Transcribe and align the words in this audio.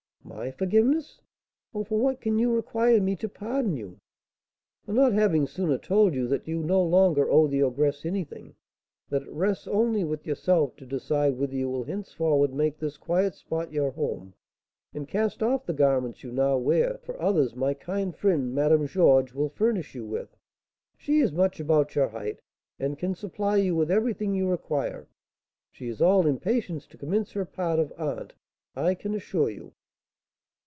"My 0.23 0.51
forgiveness! 0.51 1.19
Oh, 1.73 1.83
for 1.83 1.97
what 1.99 2.21
can 2.21 2.37
you 2.39 2.53
require 2.53 3.01
me 3.01 3.15
to 3.17 3.27
pardon 3.27 3.75
you?" 3.75 3.97
"For 4.85 4.93
not 4.93 5.11
having 5.13 5.45
sooner 5.47 5.77
told 5.79 6.13
you 6.13 6.27
that 6.27 6.47
you 6.47 6.61
no 6.63 6.81
longer 6.81 7.29
owe 7.29 7.47
the 7.47 7.61
ogress 7.63 8.05
anything; 8.05 8.55
that 9.09 9.23
it 9.23 9.31
rests 9.31 9.67
only 9.67 10.03
with 10.05 10.25
yourself 10.27 10.75
to 10.77 10.85
decide 10.85 11.37
whether 11.37 11.55
you 11.55 11.69
will 11.69 11.83
henceforward 11.83 12.53
make 12.53 12.77
this 12.79 12.97
quiet 12.97 13.33
spot 13.33 13.73
your 13.73 13.89
home, 13.91 14.33
and 14.93 15.07
cast 15.09 15.41
off 15.43 15.65
the 15.65 15.73
garments 15.73 16.23
you 16.23 16.31
now 16.31 16.55
wear 16.55 16.99
for 16.99 17.19
others 17.21 17.53
my 17.55 17.73
kind 17.73 18.15
friend, 18.15 18.53
Madame 18.53 18.85
Georges, 18.87 19.35
will 19.35 19.49
furnish 19.49 19.93
you 19.95 20.05
with. 20.05 20.37
She 20.97 21.19
is 21.19 21.31
much 21.33 21.59
about 21.59 21.93
your 21.95 22.07
height, 22.09 22.39
and 22.79 22.97
can 22.97 23.15
supply 23.15 23.57
you 23.57 23.75
with 23.75 23.89
everything 23.91 24.33
you 24.35 24.47
require. 24.47 25.07
She 25.71 25.87
is 25.89 25.99
all 26.01 26.25
impatience 26.27 26.85
to 26.87 26.97
commence 26.97 27.31
her 27.33 27.43
part 27.43 27.79
of 27.79 27.91
'aunt,' 27.97 28.35
I 28.75 28.93
can 28.95 29.13
assure 29.15 29.49
you." 29.49 29.73